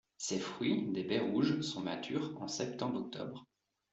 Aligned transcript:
Ses 0.17 0.39
fruits, 0.39 0.87
des 0.91 1.03
baies 1.03 1.19
rouges, 1.19 1.61
sont 1.61 1.81
matures 1.81 2.33
en 2.41 2.47
septembre-octobre. 2.47 3.45